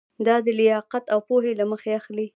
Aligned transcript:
دا 0.27 0.35
د 0.45 0.47
لیاقت 0.59 1.03
او 1.13 1.19
پوهې 1.27 1.53
له 1.59 1.65
مخې 1.71 1.91
اخلي. 1.99 2.27